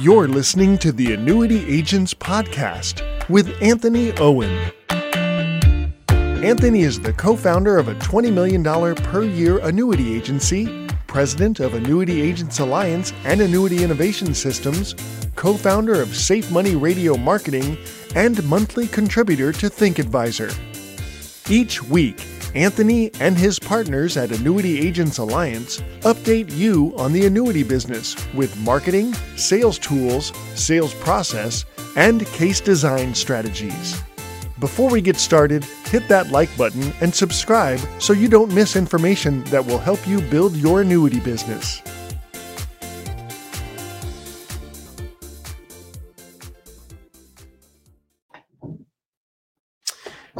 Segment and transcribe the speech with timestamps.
[0.00, 4.72] You're listening to the Annuity Agents Podcast with Anthony Owen.
[6.08, 11.74] Anthony is the co founder of a $20 million per year annuity agency, president of
[11.74, 14.94] Annuity Agents Alliance and Annuity Innovation Systems,
[15.36, 17.76] co founder of Safe Money Radio Marketing,
[18.14, 20.48] and monthly contributor to Think Advisor.
[21.50, 22.24] Each week,
[22.54, 28.56] Anthony and his partners at Annuity Agents Alliance update you on the annuity business with
[28.58, 31.64] marketing, sales tools, sales process,
[31.96, 34.00] and case design strategies.
[34.58, 39.44] Before we get started, hit that like button and subscribe so you don't miss information
[39.44, 41.80] that will help you build your annuity business.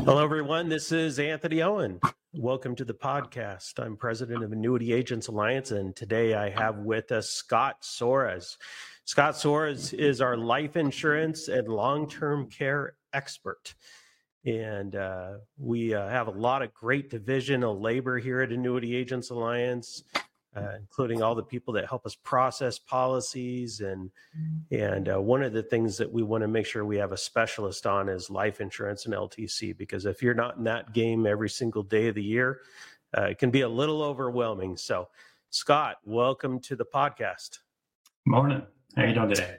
[0.04, 0.70] Hello, everyone.
[0.70, 2.00] This is Anthony Owen.
[2.32, 3.78] Welcome to the podcast.
[3.78, 8.56] I'm president of Annuity Agents Alliance, and today I have with us Scott Soares.
[9.04, 13.74] Scott Soares is our life insurance and long term care expert.
[14.46, 18.96] And uh, we uh, have a lot of great division of labor here at Annuity
[18.96, 20.02] Agents Alliance
[20.56, 24.10] uh, including all the people that help us process policies and
[24.70, 27.16] and uh, one of the things that we want to make sure we have a
[27.16, 31.48] specialist on is life insurance and LTC because if you're not in that game every
[31.48, 32.60] single day of the year,
[33.16, 34.76] uh, it can be a little overwhelming.
[34.76, 35.08] So,
[35.50, 37.58] Scott, welcome to the podcast.
[38.26, 38.62] Morning.
[38.96, 39.56] How are you doing today?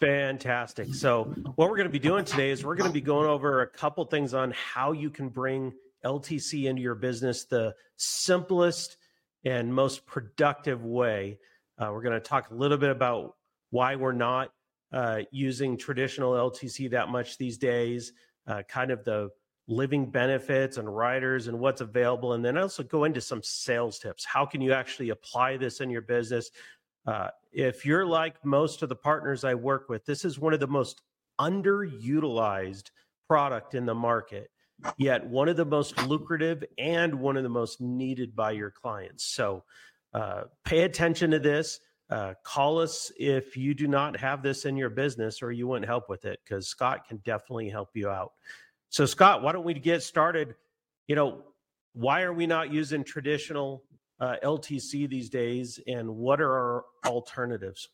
[0.00, 0.94] Fantastic.
[0.94, 1.24] So,
[1.56, 3.66] what we're going to be doing today is we're going to be going over a
[3.68, 5.72] couple things on how you can bring
[6.04, 8.96] LTC into your business the simplest
[9.44, 11.38] and most productive way.
[11.78, 13.34] Uh, we're going to talk a little bit about
[13.70, 14.52] why we're not
[14.92, 18.12] uh, using traditional LTC that much these days,
[18.46, 19.30] uh, kind of the
[19.68, 24.24] living benefits and riders and what's available, and then also go into some sales tips.
[24.24, 26.50] How can you actually apply this in your business?
[27.06, 30.60] Uh, if you're like most of the partners I work with, this is one of
[30.60, 31.02] the most
[31.40, 32.90] underutilized
[33.26, 34.50] product in the market
[34.96, 39.24] yet one of the most lucrative and one of the most needed by your clients.
[39.24, 39.64] So
[40.14, 41.80] uh, pay attention to this.
[42.10, 45.84] Uh, call us if you do not have this in your business or you want
[45.84, 48.32] help with it, because Scott can definitely help you out.
[48.90, 50.54] So, Scott, why don't we get started?
[51.06, 51.42] You know,
[51.94, 53.84] why are we not using traditional
[54.20, 57.88] uh, LTC these days, and what are our alternatives?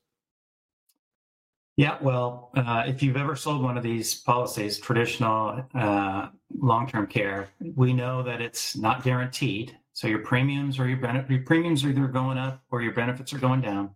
[1.78, 6.26] Yeah, well, uh, if you've ever sold one of these policies, traditional uh,
[6.58, 9.78] long-term care, we know that it's not guaranteed.
[9.92, 13.32] So your premiums or your benefit, your premiums are either going up or your benefits
[13.32, 13.90] are going down,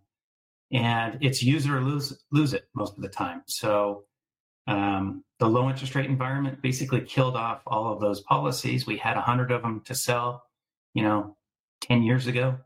[0.71, 3.41] and it's use it or lose lose it most of the time.
[3.47, 4.05] So
[4.65, 8.87] um, the low interest rate environment basically killed off all of those policies.
[8.87, 10.45] We had a hundred of them to sell,
[10.93, 11.35] you know,
[11.81, 12.59] ten years ago,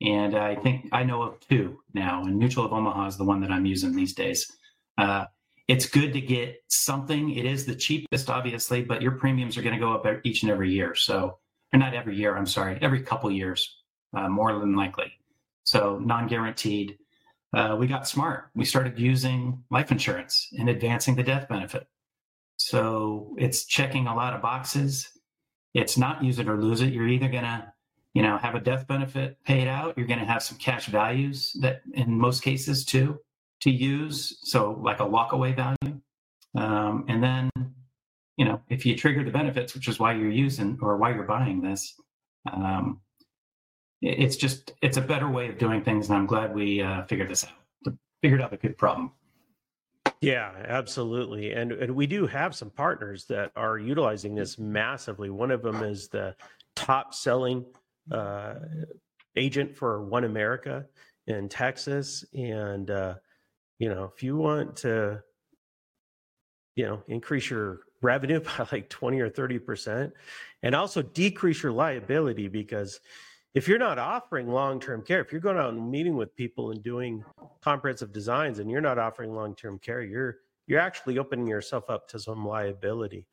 [0.00, 2.22] and I think I know of two now.
[2.22, 4.50] And Mutual of Omaha is the one that I'm using these days.
[4.98, 5.26] Uh,
[5.68, 7.30] it's good to get something.
[7.36, 10.50] It is the cheapest, obviously, but your premiums are going to go up each and
[10.50, 10.94] every year.
[10.94, 11.38] So,
[11.72, 12.36] or not every year.
[12.36, 13.78] I'm sorry, every couple years,
[14.16, 15.12] uh, more than likely.
[15.64, 16.98] So, non-guaranteed.
[17.52, 18.50] Uh, we got smart.
[18.54, 21.86] We started using life insurance and advancing the death benefit.
[22.60, 25.08] So it's checking a lot of boxes.
[25.72, 26.92] It's not use it or lose it.
[26.92, 27.72] You're either gonna
[28.14, 29.96] you know, have a death benefit paid out.
[29.96, 33.20] You're going to have some cash values that, in most cases, too,
[33.60, 34.38] to use.
[34.42, 36.00] So, like a walkaway value.
[36.56, 37.50] Um, and then,
[38.36, 41.24] you know, if you trigger the benefits, which is why you're using or why you're
[41.24, 41.94] buying this,
[42.52, 43.00] um,
[44.02, 46.08] it's just it's a better way of doing things.
[46.08, 47.94] And I'm glad we uh, figured this out.
[48.22, 49.12] Figured out a good problem.
[50.20, 51.52] Yeah, absolutely.
[51.52, 55.30] And and we do have some partners that are utilizing this massively.
[55.30, 56.34] One of them is the
[56.74, 57.64] top selling
[58.10, 58.54] uh,
[59.36, 60.86] agent for One America
[61.26, 63.14] in Texas, and uh,
[63.78, 65.22] you know, if you want to,
[66.76, 70.12] you know, increase your revenue by like twenty or thirty percent,
[70.62, 73.00] and also decrease your liability because
[73.54, 76.82] if you're not offering long-term care, if you're going out and meeting with people and
[76.84, 77.24] doing
[77.60, 80.36] comprehensive designs and you're not offering long-term care, you're
[80.66, 83.26] you're actually opening yourself up to some liability.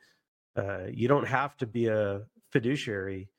[0.55, 3.29] Uh, you don't have to be a fiduciary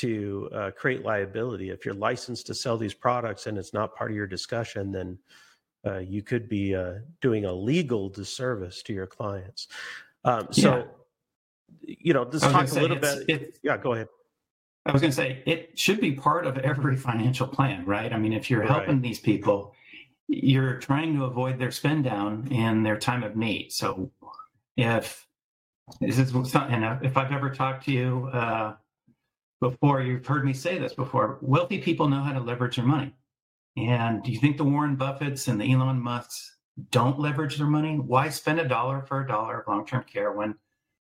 [0.00, 1.70] to uh, create liability.
[1.70, 5.18] If you're licensed to sell these products and it's not part of your discussion, then
[5.86, 9.68] uh, you could be uh, doing a legal disservice to your clients.
[10.24, 10.88] Um, so,
[11.86, 11.94] yeah.
[12.00, 13.58] you know, just talk a little bit.
[13.62, 14.08] yeah, go ahead.
[14.86, 18.12] I was going to say it should be part of every financial plan, right?
[18.12, 19.74] I mean, if you're helping these people,
[20.28, 23.72] you're trying to avoid their spend down in their time of need.
[23.72, 24.10] So,
[24.76, 25.26] if
[26.00, 28.74] this is and if I've ever talked to you uh,
[29.60, 30.02] before.
[30.02, 31.38] You've heard me say this before.
[31.40, 33.14] Wealthy people know how to leverage their money.
[33.76, 36.58] And do you think the Warren Buffetts and the Elon Musks
[36.90, 37.96] don't leverage their money.
[37.96, 40.54] Why spend a dollar for a dollar of long term care when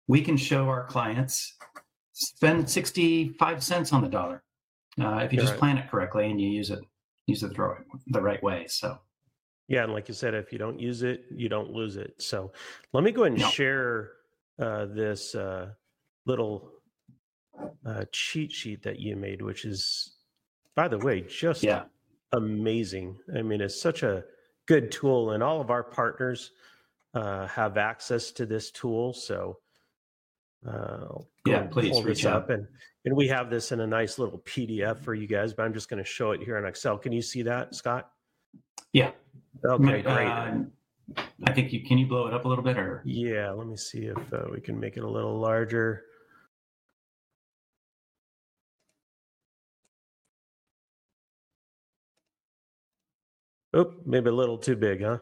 [0.09, 1.57] we can show our clients
[2.13, 4.43] spend 65 cents on the dollar
[5.01, 5.59] uh, if you just right.
[5.59, 6.81] plan it correctly and you use it
[7.27, 7.77] use it the,
[8.09, 8.67] the right way.
[8.69, 8.99] So.
[9.69, 12.15] Yeah, and like you said, if you don't use it, you don't lose it.
[12.19, 12.53] So,
[12.93, 13.49] let me go ahead and no.
[13.49, 14.11] share
[14.61, 15.69] uh, this uh,
[16.27, 16.73] little
[17.85, 20.15] uh, cheat sheet that you made, which is,
[20.75, 21.85] by the way, just yeah.
[22.33, 23.19] amazing.
[23.37, 24.25] I mean, it's such a
[24.67, 26.53] good tool, and all of our partners
[27.15, 29.13] uh, have access to this tool.
[29.13, 29.59] So,
[30.67, 32.67] uh, yeah, please pull this up, and
[33.05, 35.53] and we have this in a nice little PDF for you guys.
[35.53, 36.99] But I'm just going to show it here in Excel.
[36.99, 38.11] Can you see that, Scott?
[38.93, 39.11] Yeah.
[39.65, 40.27] Okay, great.
[40.27, 40.55] Uh,
[41.45, 43.51] I think you can you blow it up a little bit, or yeah.
[43.51, 46.05] Let me see if uh, we can make it a little larger.
[53.75, 55.19] Oh, maybe a little too big, huh?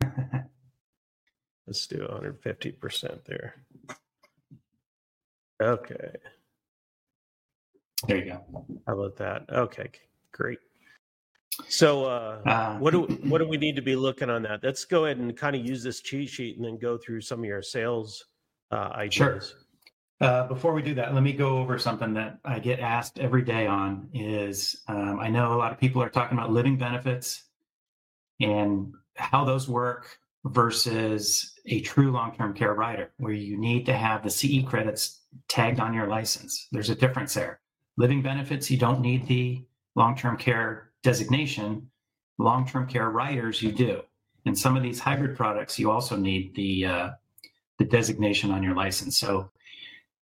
[1.66, 3.54] Let's do 150% there.
[5.60, 6.16] Okay.
[8.06, 8.66] There you go.
[8.86, 9.44] How about that?
[9.48, 9.90] Okay,
[10.32, 10.58] great.
[11.68, 14.60] So, uh, uh, what do what do we need to be looking on that?
[14.62, 17.40] Let's go ahead and kind of use this cheat sheet and then go through some
[17.40, 18.24] of your sales
[18.70, 19.14] uh, ideas.
[19.14, 19.40] Sure.
[20.20, 23.42] Uh, before we do that, let me go over something that I get asked every
[23.42, 24.08] day on.
[24.14, 27.44] Is um, I know a lot of people are talking about living benefits
[28.42, 34.22] and how those work versus a true long-term care rider, where you need to have
[34.22, 36.68] the CE credits tagged on your license.
[36.72, 37.60] There's a difference there.
[37.96, 41.88] Living benefits, you don't need the long-term care designation.
[42.38, 44.02] Long-term care riders, you do.
[44.46, 47.10] And some of these hybrid products, you also need the uh,
[47.78, 49.18] the designation on your license.
[49.18, 49.50] So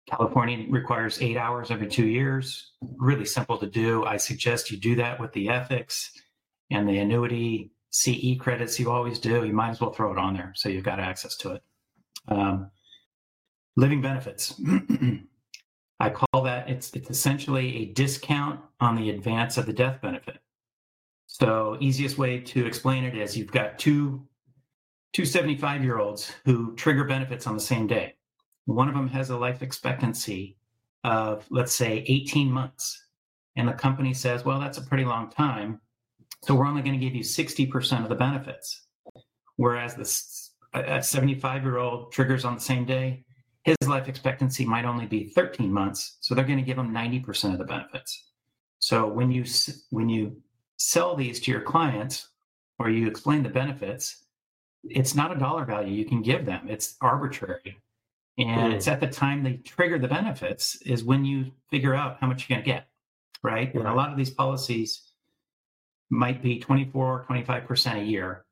[0.08, 2.72] California requires eight hours every two years.
[2.96, 4.04] Really simple to do.
[4.04, 6.12] I suggest you do that with the ethics
[6.70, 9.44] and the annuity CE credits you always do.
[9.44, 11.62] You might as well throw it on there so you've got access to it.
[12.28, 12.70] Um,
[13.76, 14.60] living benefits.
[16.00, 20.38] I call that it's it's essentially a discount on the advance of the death benefit.
[21.26, 24.26] So easiest way to explain it is you've got two
[25.12, 28.14] two 75 year olds who trigger benefits on the same day.
[28.66, 30.56] One of them has a life expectancy
[31.04, 33.06] of let's say 18 months.
[33.56, 35.80] And the company says, well, that's a pretty long time.
[36.42, 38.86] So we're only going to give you 60% of the benefits.
[39.56, 43.24] Whereas this a 75 year old triggers on the same day,
[43.64, 46.16] his life expectancy might only be 13 months.
[46.20, 48.30] So they're going to give him 90% of the benefits.
[48.78, 49.44] So when you
[49.90, 50.40] when you
[50.78, 52.28] sell these to your clients
[52.78, 54.24] or you explain the benefits,
[54.84, 56.66] it's not a dollar value you can give them.
[56.68, 57.76] It's arbitrary.
[58.38, 58.74] And mm.
[58.74, 62.48] it's at the time they trigger the benefits is when you figure out how much
[62.48, 62.86] you're going to get.
[63.42, 63.66] Right?
[63.66, 63.74] right.
[63.74, 65.09] And a lot of these policies
[66.10, 68.44] might be 24 or 25% a year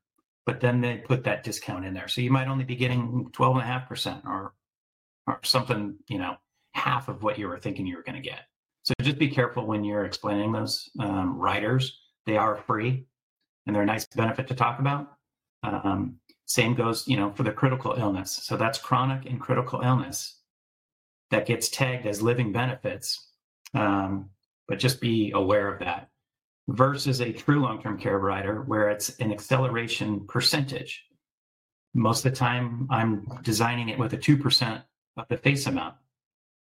[0.49, 2.09] but then they put that discount in there.
[2.09, 4.55] So you might only be getting 12.5% or
[5.27, 6.37] or something you know
[6.73, 8.47] half of what you were thinking you were going to get.
[8.83, 12.01] So just be careful when you're explaining those um, riders.
[12.25, 13.05] They are free
[13.67, 15.09] and they're a nice benefit to talk about.
[15.63, 16.17] Um,
[16.47, 18.41] same goes you know for the critical illness.
[18.43, 20.41] So that's chronic and critical illness
[21.31, 23.29] that gets tagged as living benefits.
[23.75, 24.31] Um,
[24.67, 26.09] but just be aware of that
[26.69, 31.05] versus a true long-term care rider where it's an acceleration percentage.
[31.95, 34.83] Most of the time, I'm designing it with a 2%
[35.17, 35.95] of the face amount,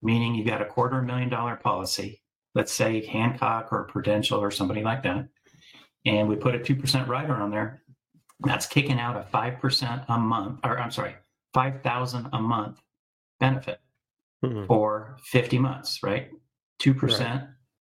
[0.04, 2.22] meaning you've got a quarter million dollar policy,
[2.54, 5.28] let's say Hancock or Prudential or somebody like that,
[6.06, 7.82] and we put a 2% rider on there.
[8.42, 11.16] That's kicking out a 5% a month, or I'm sorry,
[11.54, 12.80] 5,000 a month
[13.40, 13.80] benefit
[14.44, 14.66] mm-hmm.
[14.68, 16.30] for 50 months, right?
[16.82, 17.48] 2%, right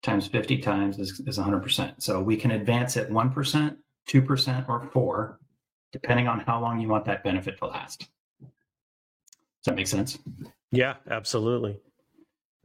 [0.04, 2.02] times 50 times is, is 100%.
[2.02, 3.78] So we can advance it 1%,
[4.10, 5.40] 2%, or 4
[5.92, 8.08] depending on how long you want that benefit to last.
[8.40, 8.50] Does
[9.66, 10.20] that make sense?
[10.72, 11.80] Yeah, absolutely.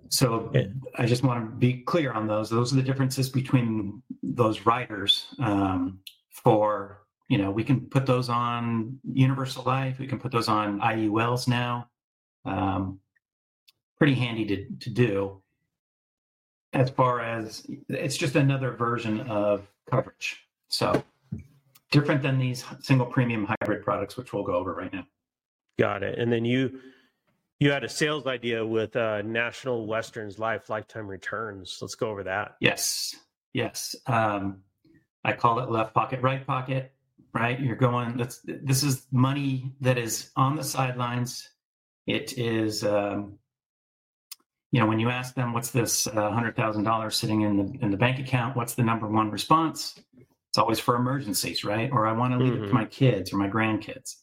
[0.09, 0.67] So yeah.
[0.97, 2.51] I just want to be clear on those.
[2.51, 5.27] Those are the differences between those riders.
[5.39, 9.99] Um, for you know, we can put those on Universal Life.
[9.99, 11.89] We can put those on IULs now.
[12.45, 12.99] Um,
[13.97, 15.42] pretty handy to to do
[16.73, 20.47] as far as it's just another version of coverage.
[20.69, 21.02] So
[21.91, 25.07] different than these single premium hybrid products, which we'll go over right now.
[25.79, 26.19] Got it.
[26.19, 26.81] And then you
[27.61, 31.79] you had a sales idea with uh, National Western's Life Lifetime Returns.
[31.81, 32.57] Let's go over that.
[32.61, 33.14] Yes,
[33.52, 33.95] yes.
[34.07, 34.62] Um,
[35.25, 36.93] I call it left pocket, right pocket.
[37.33, 38.17] Right, you're going.
[38.17, 41.49] That's this is money that is on the sidelines.
[42.07, 43.38] It is um,
[44.73, 47.85] you know, when you ask them what's this uh, hundred thousand dollars sitting in the
[47.85, 50.00] in the bank account, what's the number one response?
[50.49, 51.91] It's always for emergencies, right?
[51.93, 52.64] Or I want to leave mm-hmm.
[52.64, 52.79] it to mm-hmm.
[52.79, 54.17] my kids or my grandkids.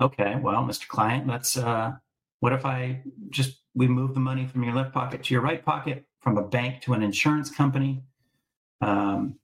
[0.00, 0.88] Okay, well, Mr.
[0.88, 1.56] Client, let's.
[1.56, 1.92] Uh,
[2.40, 5.64] what if I just we move the money from your left pocket to your right
[5.64, 8.04] pocket, from a bank to an insurance company?
[8.80, 9.36] Um,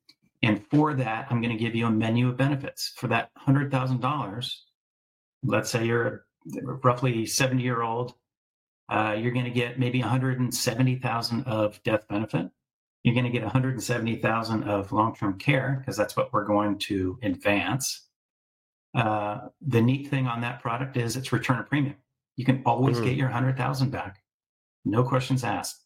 [0.42, 2.92] and for that, I'm going to give you a menu of benefits.
[2.96, 4.64] For that hundred thousand dollars,
[5.42, 6.20] let's say you're a
[6.84, 8.14] roughly 70 year old,
[8.90, 12.50] uh, you're going to get maybe 170,000 of death benefit.
[13.04, 18.06] You're going to get 170,000 of long-term care because that's what we're going to advance.
[18.94, 21.96] Uh, the neat thing on that product is it's return of premium.
[22.36, 23.06] You can always mm-hmm.
[23.06, 24.22] get your 100,000 back,
[24.84, 25.84] no questions asked.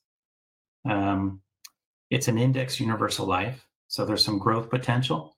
[0.89, 1.43] Um,
[2.11, 5.37] it's an index universal life, so there's some growth potential,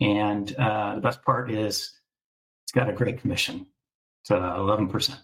[0.00, 1.92] and uh, the best part is
[2.64, 3.66] it's got a great commission.
[4.22, 5.20] It's eleven percent.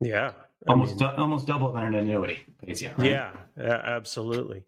[0.00, 0.32] Yeah,
[0.68, 2.90] almost mean, almost double than an annuity pays you.
[2.96, 3.10] Right?
[3.10, 4.64] Yeah, absolutely.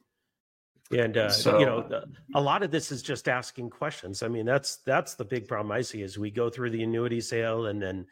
[0.90, 4.22] And uh, so, you know, a lot of this is just asking questions.
[4.22, 7.20] I mean, that's that's the big problem I see is we go through the annuity
[7.20, 8.06] sale and then,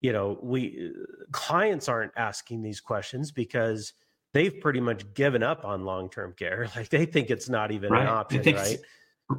[0.00, 0.92] you know, we
[1.32, 3.94] clients aren't asking these questions because
[4.32, 6.68] they've pretty much given up on long term care.
[6.76, 8.02] Like they think it's not even right.
[8.02, 8.78] an option, right?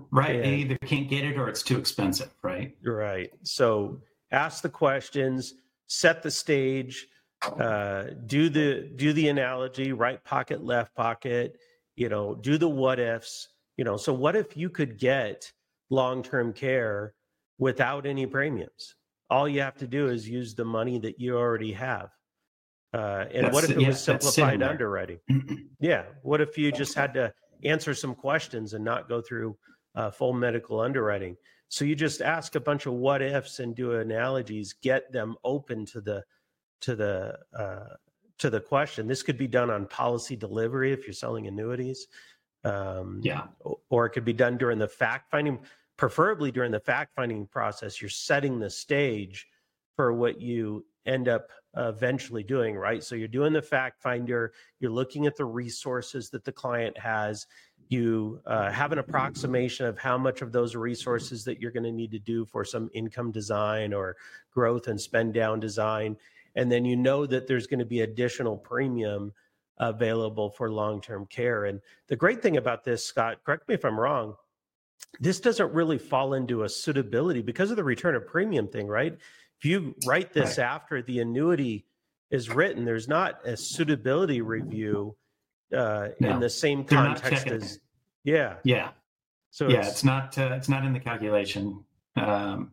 [0.09, 0.41] Right.
[0.41, 2.75] They either can't get it or it's too expensive, right?
[2.83, 3.31] Right.
[3.43, 4.01] So
[4.31, 5.53] ask the questions,
[5.85, 7.07] set the stage,
[7.43, 11.57] uh, do the do the analogy, right pocket, left pocket,
[11.95, 13.97] you know, do the what ifs, you know.
[13.97, 15.51] So what if you could get
[15.89, 17.13] long-term care
[17.57, 18.95] without any premiums?
[19.29, 22.09] All you have to do is use the money that you already have.
[22.93, 25.19] Uh, and that's, what if it yeah, was simplified underwriting?
[25.79, 26.03] yeah.
[26.21, 29.57] What if you just had to answer some questions and not go through
[29.95, 31.35] uh, full medical underwriting?
[31.67, 35.85] So you just ask a bunch of what ifs and do analogies, get them open
[35.87, 36.23] to the
[36.81, 37.95] to the uh,
[38.37, 39.07] to the question.
[39.07, 42.07] This could be done on policy delivery if you're selling annuities.
[42.63, 43.43] Um, yeah.
[43.89, 45.59] Or it could be done during the fact finding,
[45.97, 48.01] preferably during the fact finding process.
[48.01, 49.47] You're setting the stage
[49.95, 53.03] for what you end up eventually doing, right?
[53.03, 57.45] So you're doing the fact finder, you're looking at the resources that the client has,
[57.89, 61.91] you uh, have an approximation of how much of those resources that you're going to
[61.91, 64.17] need to do for some income design or
[64.51, 66.17] growth and spend down design
[66.55, 69.33] and then you know that there's going to be additional premium
[69.77, 71.65] available for long-term care.
[71.65, 74.35] And the great thing about this scott correct me if i'm wrong
[75.19, 79.17] this doesn't really fall into a suitability because of the return of premium thing right?
[79.59, 80.65] If you write this right.
[80.65, 81.85] after the annuity
[82.31, 85.15] is written there's not a suitability review
[85.75, 87.79] uh, no, in the same context as
[88.23, 88.55] yeah.
[88.63, 88.89] Yeah.
[89.51, 91.83] So yeah it's, it's not uh, it's not in the calculation.
[92.15, 92.71] Um,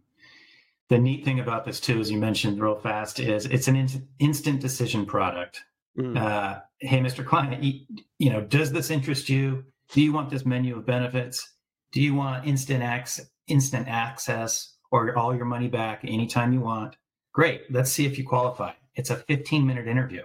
[0.93, 4.09] the neat thing about this too as you mentioned real fast is it's an in-
[4.19, 5.63] instant decision product
[5.99, 6.17] mm.
[6.19, 7.81] uh, hey mr client you,
[8.19, 11.55] you know does this interest you do you want this menu of benefits
[11.93, 16.95] do you want instant access instant access or all your money back anytime you want
[17.33, 20.23] great let's see if you qualify it's a 15 minute interview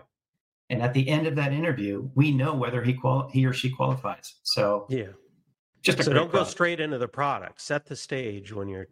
[0.70, 3.70] and at the end of that interview, we know whether he qual- he or she
[3.70, 4.36] qualifies.
[4.44, 5.14] So yeah,
[5.82, 6.34] just so don't product.
[6.34, 7.62] go straight into the product.
[7.62, 8.88] Set the stage when you're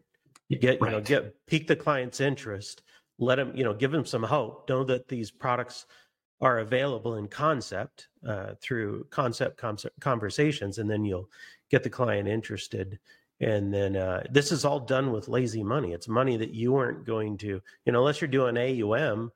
[0.50, 0.92] you get right.
[0.92, 2.84] you know get pique the client's interest.
[3.18, 4.70] Let them you know give them some hope.
[4.70, 5.86] Know that these products
[6.42, 9.62] are available in concept uh, through concept
[10.00, 11.30] conversations, and then you'll
[11.70, 13.00] get the client interested.
[13.42, 15.92] And then uh, this is all done with lazy money.
[15.92, 19.32] It's money that you aren't going to, you know, unless you're doing AUM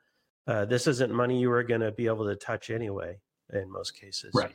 [0.50, 3.20] uh, this isn't money you were going to be able to touch anyway
[3.54, 4.32] in most cases.
[4.34, 4.52] Right.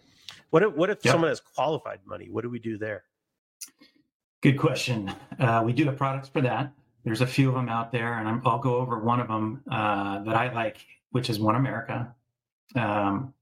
[0.51, 1.13] What if, what if yep.
[1.13, 2.29] someone has qualified money?
[2.29, 3.05] What do we do there?
[4.45, 5.11] Good question.
[5.41, 6.73] Uh, we do have products for that.
[7.03, 9.63] There's a few of them out there, and i will go over one of them
[9.71, 10.77] uh, that I like,
[11.13, 12.15] which is One America.
[12.77, 13.35] Um,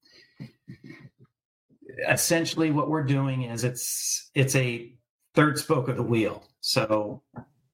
[2.08, 4.92] essentially, what we're doing is it's it's a
[5.34, 6.46] third spoke of the wheel.
[6.60, 7.22] So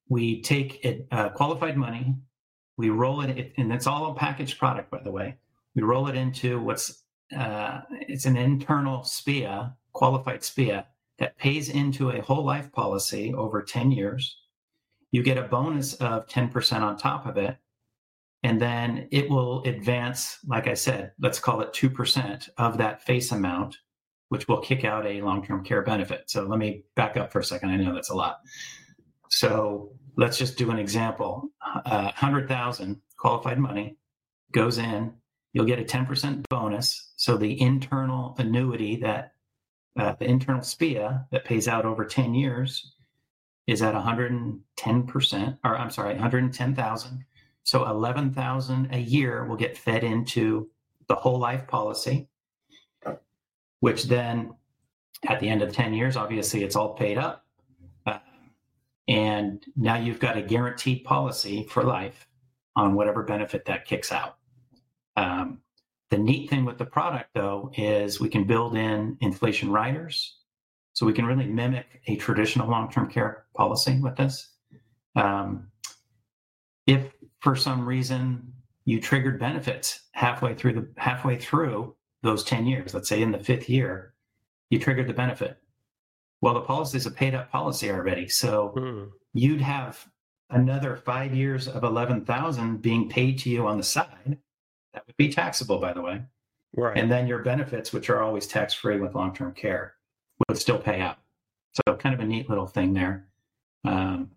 [0.08, 2.16] we take it, uh, qualified money
[2.78, 5.36] we roll it, and it's all a packaged product, by the way.
[5.74, 7.02] We roll it into what's
[7.36, 10.86] uh, it's an internal SPIA, qualified SPIA,
[11.18, 14.38] that pays into a whole life policy over 10 years.
[15.10, 17.56] You get a bonus of 10% on top of it.
[18.44, 23.32] And then it will advance, like I said, let's call it 2% of that face
[23.32, 23.76] amount,
[24.28, 26.30] which will kick out a long term care benefit.
[26.30, 27.70] So let me back up for a second.
[27.70, 28.38] I know that's a lot.
[29.28, 31.50] So let's just do an example.
[31.84, 33.96] Uh, 100,000 qualified money
[34.52, 35.12] goes in,
[35.52, 37.12] you'll get a 10% bonus.
[37.16, 39.32] So the internal annuity that
[39.98, 42.92] uh, the internal SPIA that pays out over 10 years
[43.66, 47.24] is at 110%, or I'm sorry, 110,000.
[47.64, 50.70] So 11,000 a year will get fed into
[51.08, 52.28] the whole life policy,
[53.80, 54.54] which then
[55.28, 57.44] at the end of 10 years, obviously it's all paid up
[59.08, 62.26] and now you've got a guaranteed policy for life
[62.76, 64.36] on whatever benefit that kicks out.
[65.16, 65.62] Um,
[66.10, 70.36] the neat thing with the product, though, is we can build in inflation riders.
[70.94, 74.50] So we can really mimic a traditional long term care policy with this.
[75.14, 75.68] Um,
[76.86, 78.52] if for some reason
[78.84, 83.38] you triggered benefits halfway through the halfway through those 10 years, let's say in the
[83.38, 84.14] fifth year,
[84.70, 85.58] you triggered the benefit.
[86.40, 88.28] Well, the policy is a paid up policy already.
[88.28, 89.04] So hmm.
[89.34, 90.04] you'd have
[90.50, 94.38] another five years of 11,000 being paid to you on the side.
[94.94, 96.22] That would be taxable, by the way.
[96.76, 96.96] Right.
[96.96, 99.94] And then your benefits, which are always tax free with long term care,
[100.48, 101.18] would still pay out.
[101.86, 103.28] So kind of a neat little thing there.
[103.84, 104.30] Um,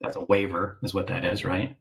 [0.00, 1.76] that's a waiver, is what that is, right?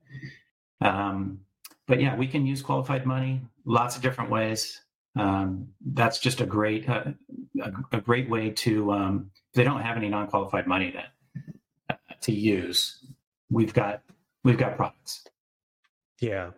[0.82, 1.40] Um,
[1.88, 4.82] but yeah, we can use qualified money lots of different ways.
[5.16, 7.04] Um, that's just a great uh,
[7.62, 11.14] a, a, great way to um, they don't have any non-qualified money that
[11.92, 13.06] uh, to use
[13.52, 14.02] we've got
[14.44, 15.23] we've got products
[16.24, 16.52] yeah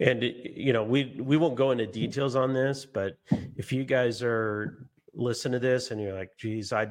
[0.00, 3.18] and you know we we won't go into details on this but
[3.56, 6.90] if you guys are listen to this and you're like geez i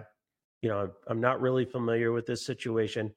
[0.62, 3.12] you know i'm not really familiar with this situation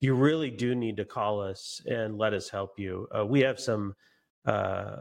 [0.00, 3.58] you really do need to call us and let us help you uh, we have
[3.58, 3.94] some
[4.44, 4.96] uh,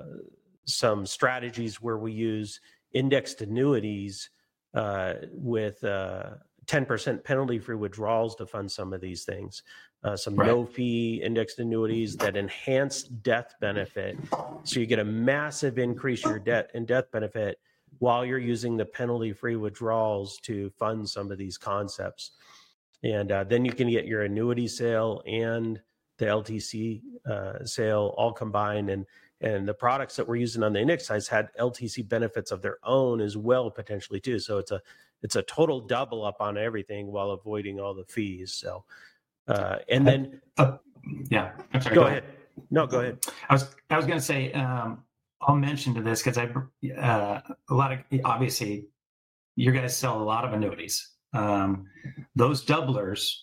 [0.65, 2.61] some strategies where we use
[2.93, 4.29] indexed annuities
[4.73, 6.31] uh, with uh,
[6.67, 9.63] 10% penalty free withdrawals to fund some of these things.
[10.03, 10.47] Uh, some right.
[10.47, 14.17] no fee indexed annuities that enhance death benefit.
[14.63, 17.59] So you get a massive increase in your debt and death benefit
[17.99, 22.31] while you're using the penalty free withdrawals to fund some of these concepts.
[23.03, 25.81] And uh, then you can get your annuity sale and
[26.17, 28.89] the LTC uh, sale all combined.
[28.89, 29.05] And
[29.41, 32.77] and the products that we're using on the index side had LTC benefits of their
[32.83, 34.39] own as well potentially too.
[34.39, 34.81] So it's a
[35.21, 38.53] it's a total double up on everything while avoiding all the fees.
[38.53, 38.83] So
[39.47, 40.77] uh, and then uh,
[41.29, 41.95] yeah, I'm sorry.
[41.95, 42.23] Go, go ahead.
[42.23, 42.37] ahead.
[42.71, 43.19] No, go ahead.
[43.49, 45.03] I was I was going to say um,
[45.41, 46.49] I'll mention to this because I
[46.99, 48.87] uh, a lot of obviously
[49.55, 51.13] you guys sell a lot of annuities.
[51.33, 51.85] Um,
[52.35, 53.33] those doublers,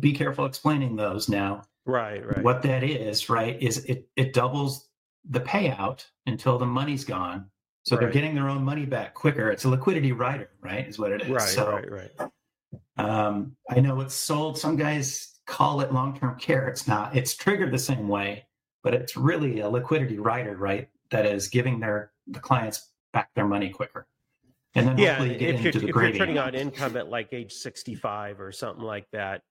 [0.00, 1.62] be careful explaining those now.
[1.86, 2.42] Right, right.
[2.42, 4.88] What that is, right, is it it doubles
[5.28, 7.46] the payout until the money's gone.
[7.84, 8.02] So right.
[8.02, 9.50] they're getting their own money back quicker.
[9.50, 10.86] It's a liquidity rider, right?
[10.86, 11.28] Is what it is.
[11.28, 12.30] Right, so, right, right.
[12.98, 14.58] Um, I know it's sold.
[14.58, 16.68] Some guys call it long-term care.
[16.68, 17.16] It's not.
[17.16, 18.46] It's triggered the same way,
[18.84, 20.88] but it's really a liquidity rider, right?
[21.10, 24.06] That is giving their the clients back their money quicker.
[24.74, 28.40] And then yeah, you if, you're, if you're turning on income at like age 65
[28.40, 29.42] or something like that,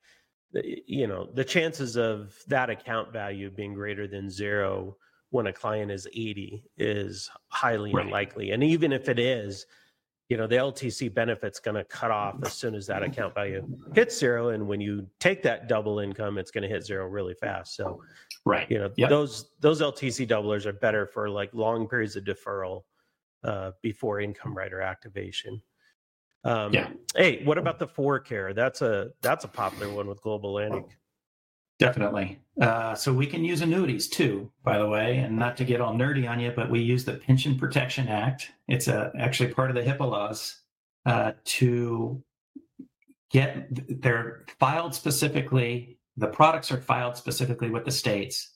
[0.53, 4.95] you know, the chances of that account value being greater than zero
[5.31, 8.05] when a client is 80 is highly right.
[8.05, 8.51] unlikely.
[8.51, 9.65] And even if it is,
[10.29, 13.65] you know, the LTC benefit's going to cut off as soon as that account value
[13.95, 14.49] hits zero.
[14.49, 17.75] And when you take that double income, it's going to hit zero really fast.
[17.75, 18.01] So,
[18.45, 19.09] right, you know, yep.
[19.09, 22.83] those those LTC doublers are better for like long periods of deferral
[23.43, 25.61] uh, before income rider activation.
[26.43, 26.89] Um, yeah.
[27.15, 28.53] Hey, what about the ForeCare?
[28.53, 30.97] That's a that's a popular one with Global Atlantic.
[31.79, 32.39] Definitely.
[32.59, 35.93] Uh, so we can use annuities too, by the way, and not to get all
[35.93, 38.51] nerdy on you, but we use the Pension Protection Act.
[38.67, 40.61] It's a, actually part of the HIPAA laws
[41.05, 42.23] uh, to
[43.29, 43.67] get,
[44.01, 48.53] they're filed specifically, the products are filed specifically with the states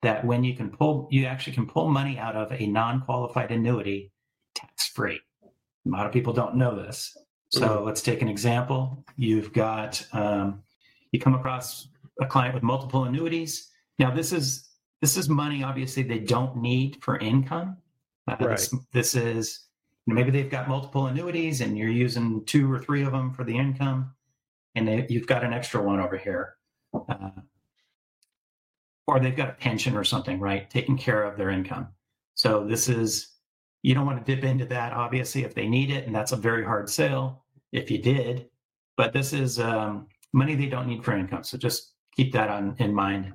[0.00, 3.50] that when you can pull, you actually can pull money out of a non qualified
[3.50, 4.12] annuity
[4.54, 5.20] tax free.
[5.86, 7.16] A lot of people don't know this.
[7.50, 7.84] So mm-hmm.
[7.84, 9.04] let's take an example.
[9.16, 10.62] You've got, um,
[11.12, 11.88] you come across
[12.22, 13.70] a client with multiple annuities.
[13.98, 14.68] Now, this is
[15.00, 17.76] this is money obviously they don't need for income.
[18.28, 18.50] Uh, right.
[18.50, 19.66] this, this is
[20.06, 23.56] maybe they've got multiple annuities and you're using two or three of them for the
[23.56, 24.12] income,
[24.74, 26.54] and they, you've got an extra one over here.
[26.94, 27.30] Uh,
[29.08, 30.70] or they've got a pension or something, right?
[30.70, 31.88] Taking care of their income.
[32.34, 33.28] So this is
[33.82, 36.36] you don't want to dip into that obviously if they need it, and that's a
[36.36, 38.46] very hard sale if you did.
[38.96, 41.42] But this is um, money they don't need for income.
[41.42, 43.32] So just keep that on in mind.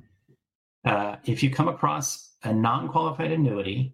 [0.86, 3.94] Uh, if you come across a non-qualified annuity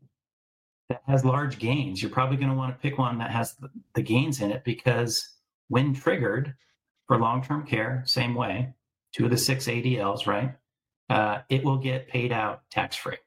[0.89, 3.69] that has large gains, you're probably going to want to pick one that has the,
[3.95, 5.27] the gains in it because
[5.69, 6.53] when triggered
[7.07, 8.73] for long-term care, same way,
[9.13, 10.53] two of the six ADLs, right?
[11.09, 13.17] Uh, it will get paid out tax-free.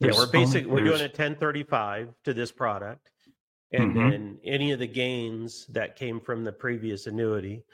[0.00, 3.10] yeah, we're basically we're doing a 1035 to this product,
[3.72, 4.10] and mm-hmm.
[4.10, 7.64] then any of the gains that came from the previous annuity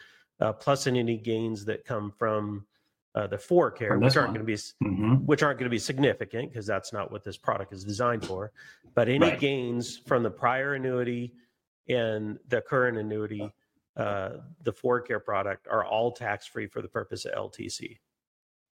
[0.40, 2.66] uh, plus any gains that come from
[3.14, 5.14] uh, the ForeCare, which aren't going to be mm-hmm.
[5.26, 8.52] which aren't going to be significant because that's not what this product is designed for.
[8.94, 9.40] But any right.
[9.40, 11.34] gains from the prior annuity
[11.88, 13.52] and the current annuity
[13.96, 17.98] uh, the ForeCare product are all tax free for the purpose of LTC.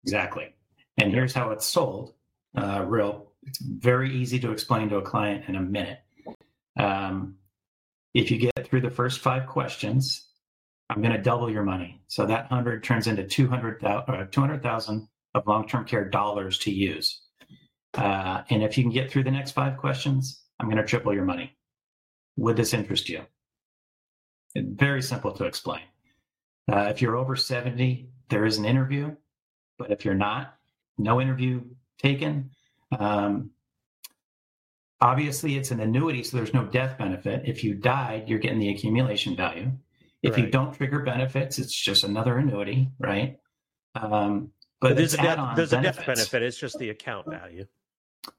[0.04, 0.54] Exactly.
[0.96, 2.14] And here's how it's sold.
[2.56, 6.00] Uh, real, it's very easy to explain to a client in a minute.
[6.78, 7.36] Um,
[8.14, 10.27] if you get through the first five questions,
[10.90, 12.00] I'm going to double your money.
[12.08, 17.20] So that 100 turns into 200,000 uh, 200, of long term care dollars to use.
[17.94, 21.14] Uh, and if you can get through the next five questions, I'm going to triple
[21.14, 21.56] your money.
[22.36, 23.22] Would this interest you?
[24.56, 25.82] Very simple to explain.
[26.70, 29.14] Uh, if you're over 70, there is an interview.
[29.78, 30.56] But if you're not,
[30.98, 31.62] no interview
[31.98, 32.50] taken.
[32.98, 33.50] Um,
[35.00, 37.42] obviously, it's an annuity, so there's no death benefit.
[37.46, 39.70] If you died, you're getting the accumulation value.
[40.22, 40.44] If right.
[40.44, 43.38] you don't trigger benefits, it's just another annuity, right?
[43.94, 44.50] Um,
[44.80, 46.42] but, but there's, a death, there's a death benefit.
[46.42, 47.66] It's just the account value.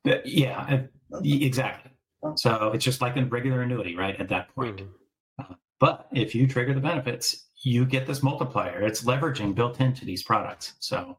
[0.04, 0.84] But yeah,
[1.24, 1.92] exactly.
[2.36, 4.20] So it's just like a regular annuity, right?
[4.20, 4.78] At that point.
[4.78, 5.54] Mm-hmm.
[5.54, 8.82] Uh, but if you trigger the benefits, you get this multiplier.
[8.82, 10.74] It's leveraging built into these products.
[10.80, 11.18] So,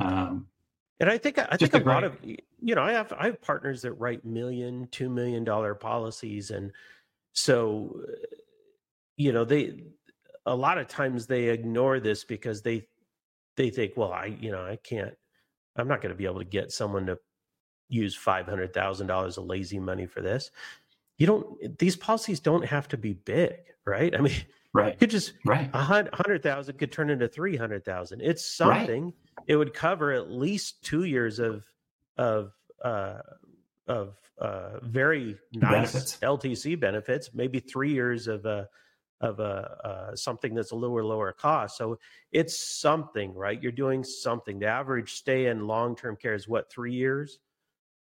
[0.00, 0.46] um,
[0.98, 3.42] and I think I think a, a lot of you know I have I have
[3.42, 6.72] partners that write million, two million dollar policies, and
[7.32, 8.00] so
[9.16, 9.82] you know they
[10.44, 12.86] a lot of times they ignore this because they
[13.56, 15.14] they think, well, I you know I can't,
[15.76, 17.18] I'm not going to be able to get someone to
[17.88, 20.50] use five hundred thousand dollars of lazy money for this.
[21.18, 24.14] You don't; these policies don't have to be big, right?
[24.14, 24.98] I mean, right?
[24.98, 28.20] Could just right a hundred thousand could turn into three hundred thousand.
[28.20, 29.04] It's something.
[29.04, 29.14] Right.
[29.48, 31.64] It would cover at least two years of
[32.18, 32.52] of
[32.84, 33.18] uh,
[33.86, 36.18] of uh, very nice benefits.
[36.22, 38.64] LTC benefits, maybe three years of uh,
[39.20, 41.76] of a uh, something that's a lower lower cost.
[41.76, 41.98] So
[42.32, 43.60] it's something, right?
[43.60, 44.58] You're doing something.
[44.58, 47.38] The average stay in long term care is what three years,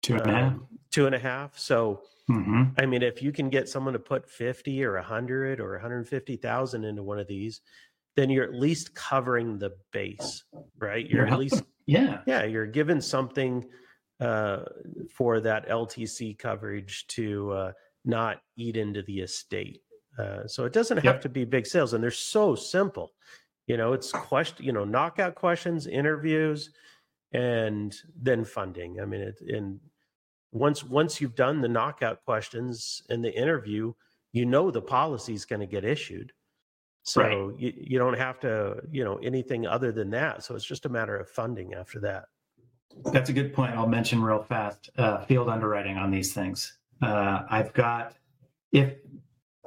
[0.03, 1.59] two and a half, um, two and a half.
[1.59, 2.65] So mm-hmm.
[2.79, 5.81] I mean, if you can get someone to put fifty or a hundred or one
[5.81, 7.61] hundred fifty thousand into one of these,
[8.17, 10.45] then you're at least covering the base,
[10.79, 11.09] right?
[11.09, 13.65] You're, you're at least yeah yeah you're given something
[14.19, 14.65] uh,
[15.15, 17.73] for that LTC coverage to uh,
[18.05, 19.83] not eat into the estate.
[20.19, 21.21] Uh, so it doesn't have yep.
[21.23, 23.13] to be big sales, and they're so simple.
[23.67, 26.71] You know, it's question, you know, knockout questions, interviews,
[27.33, 29.01] and then funding.
[29.01, 29.81] I mean, it, and
[30.53, 33.93] once once you've done the knockout questions and the interview,
[34.33, 36.33] you know the policy is going to get issued.
[37.03, 37.59] So right.
[37.61, 40.43] you, you don't have to, you know, anything other than that.
[40.43, 42.25] So it's just a matter of funding after that.
[43.13, 43.77] That's a good point.
[43.77, 46.79] I'll mention real fast uh, field underwriting on these things.
[47.01, 48.15] Uh, I've got
[48.73, 48.95] if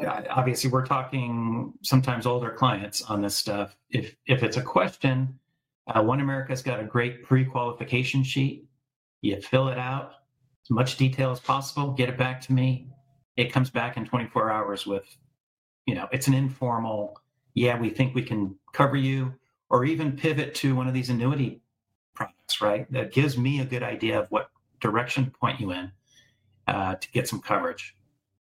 [0.08, 3.76] obviously we're talking sometimes older clients on this stuff.
[3.90, 5.40] If if it's a question,
[5.88, 8.68] uh, One America's got a great pre-qualification sheet.
[9.22, 10.12] You fill it out
[10.64, 11.92] as much detail as possible.
[11.92, 12.88] Get it back to me.
[13.36, 15.06] It comes back in 24 hours with,
[15.86, 17.20] you know, it's an informal.
[17.56, 19.34] Yeah, we think we can cover you,
[19.70, 21.62] or even pivot to one of these annuity
[22.14, 22.92] products, right?
[22.92, 25.92] That gives me a good idea of what direction to point you in
[26.68, 27.96] uh, to get some coverage,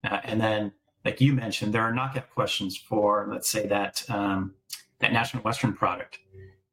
[0.05, 0.73] uh, and then
[1.07, 4.55] like you mentioned, there are knockout questions for, let's say that um,
[4.99, 6.19] that National Western product.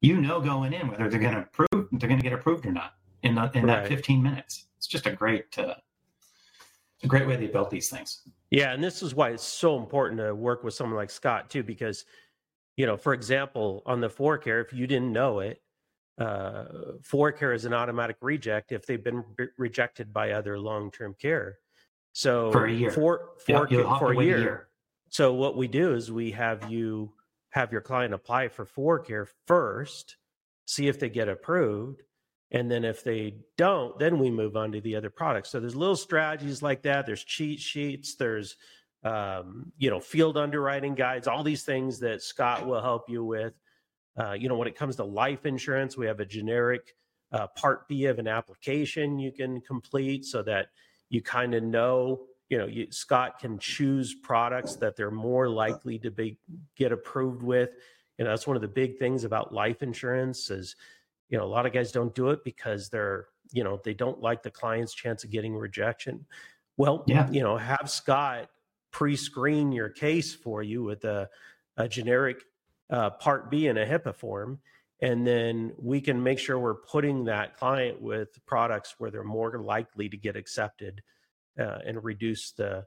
[0.00, 2.72] You know going in whether they're going to approve, they're going to get approved or
[2.72, 3.84] not in the, in right.
[3.84, 4.66] that 15 minutes.
[4.76, 5.74] It's just a great, uh,
[7.02, 8.22] a great way they built these things.
[8.50, 11.62] Yeah, and this is why it's so important to work with someone like Scott too,
[11.62, 12.04] because
[12.76, 15.62] you know, for example, on the ForeCare, if you didn't know it,
[16.18, 16.64] uh,
[17.02, 21.58] ForeCare is an automatic reject if they've been re- rejected by other long-term care.
[22.14, 24.36] So for a year, for for, yeah, for a year.
[24.36, 24.68] a year.
[25.10, 27.12] So what we do is we have you
[27.50, 30.16] have your client apply for ForeCare first,
[30.64, 32.02] see if they get approved,
[32.52, 35.50] and then if they don't, then we move on to the other products.
[35.50, 37.04] So there's little strategies like that.
[37.04, 38.14] There's cheat sheets.
[38.14, 38.56] There's
[39.02, 41.26] um, you know field underwriting guides.
[41.26, 43.54] All these things that Scott will help you with.
[44.16, 46.94] Uh, you know when it comes to life insurance, we have a generic
[47.32, 50.68] uh, Part B of an application you can complete so that
[51.14, 55.96] you kind of know you know you, scott can choose products that they're more likely
[55.98, 56.36] to be
[56.76, 57.70] get approved with
[58.18, 60.74] and that's one of the big things about life insurance is
[61.28, 64.20] you know a lot of guys don't do it because they're you know they don't
[64.20, 66.26] like the client's chance of getting rejection
[66.76, 67.30] well yeah.
[67.30, 68.50] you know have scott
[68.90, 71.28] pre-screen your case for you with a,
[71.76, 72.42] a generic
[72.90, 74.58] uh, part b in a hipaa form
[75.04, 79.58] and then we can make sure we're putting that client with products where they're more
[79.60, 81.02] likely to get accepted
[81.60, 82.84] uh, and reduce the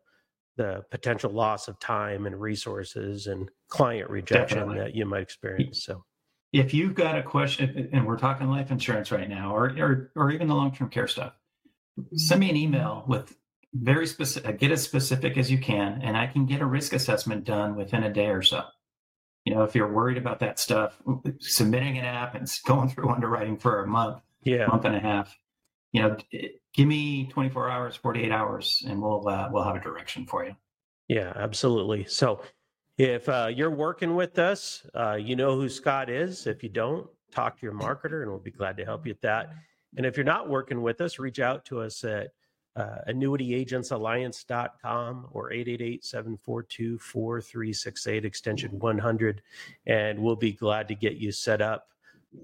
[0.55, 4.83] the potential loss of time and resources and client rejection Definitely.
[4.83, 6.03] that you might experience so
[6.51, 10.31] if you've got a question and we're talking life insurance right now or or, or
[10.31, 11.33] even the long-term care stuff
[12.15, 13.37] send me an email with
[13.73, 17.43] very specific get as specific as you can and i can get a risk assessment
[17.43, 18.63] done within a day or so
[19.47, 21.01] you know, if you're worried about that stuff,
[21.39, 25.33] submitting an app and going through underwriting for a month, yeah, month and a half,
[25.93, 26.17] you know,
[26.73, 30.53] give me 24 hours, 48 hours, and we'll uh, we'll have a direction for you.
[31.07, 32.03] Yeah, absolutely.
[32.09, 32.41] So
[32.97, 36.45] if uh, you're working with us, uh, you know who Scott is.
[36.45, 39.21] If you don't, talk to your marketer and we'll be glad to help you with
[39.21, 39.53] that.
[39.95, 42.31] And if you're not working with us, reach out to us at
[42.77, 49.41] uh, annuityagentsalliance.com or 888-742-4368 extension 100
[49.87, 51.87] and we'll be glad to get you set up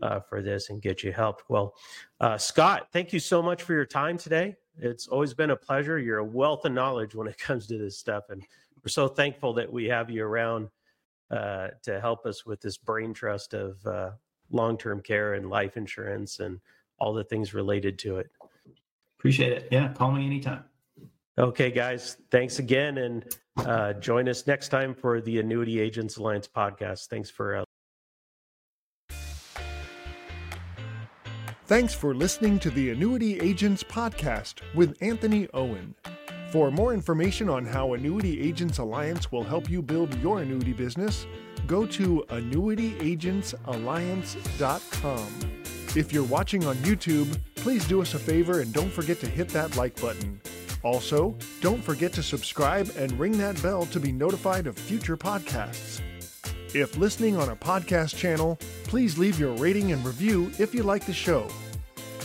[0.02, 1.44] uh, for this and get you help.
[1.50, 1.76] Well
[2.20, 4.56] uh, scott thank you so much for your time today.
[4.80, 6.00] It's always been a pleasure.
[6.00, 8.42] You're a wealth of knowledge when it comes to this stuff and
[8.84, 10.70] we're so thankful that we have you around
[11.30, 14.10] uh, to help us with this brain trust of uh,
[14.52, 16.60] long-term care and life insurance and
[17.00, 18.30] all the things related to it
[19.24, 19.70] Appreciate it.
[19.72, 20.66] Yeah, call me anytime.
[21.38, 22.98] Okay, guys, thanks again.
[22.98, 23.24] And
[23.56, 27.08] uh, join us next time for the Annuity Agents Alliance podcast.
[27.08, 27.56] Thanks for.
[27.56, 27.64] Uh...
[31.68, 35.96] Thanks for listening to the Annuity Agents podcast with Anthony Owen.
[36.52, 41.28] For more information on how Annuity Agents Alliance will help you build your annuity business,
[41.66, 45.28] go to annuityagentsalliance.com.
[45.96, 49.48] If you're watching on YouTube, please do us a favor and don't forget to hit
[49.48, 50.40] that like button.
[50.84, 56.02] Also, don't forget to subscribe and ring that bell to be notified of future podcasts.
[56.76, 61.06] If listening on a podcast channel, please leave your rating and review if you like
[61.06, 61.48] the show.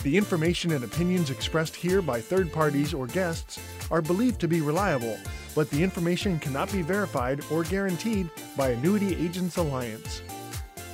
[0.03, 4.59] The information and opinions expressed here by third parties or guests are believed to be
[4.59, 5.17] reliable,
[5.55, 10.21] but the information cannot be verified or guaranteed by Annuity Agents Alliance.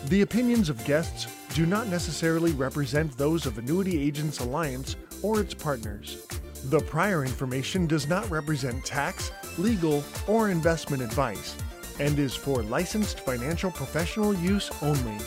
[0.06, 1.26] The opinions of guests
[1.56, 6.28] do not necessarily represent those of Annuity Agents Alliance or its partners.
[6.66, 11.56] The prior information does not represent tax, legal, or investment advice
[11.98, 15.18] and is for licensed financial professional use only.